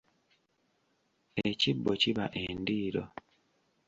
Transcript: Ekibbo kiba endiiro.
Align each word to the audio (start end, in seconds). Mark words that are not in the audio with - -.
Ekibbo 1.49 1.91
kiba 2.01 2.25
endiiro. 2.43 3.03